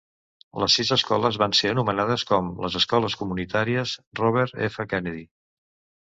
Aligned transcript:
Les 0.61 0.75
sis 0.77 0.91
escoles 0.95 1.35
van 1.41 1.51
ser 1.57 1.67
anomenades 1.73 2.23
com 2.31 2.49
les 2.63 2.77
Escoles 2.79 3.17
Comunitàries 3.19 3.93
Robert 4.21 4.57
F. 4.69 4.87
Kennedy. 4.95 5.23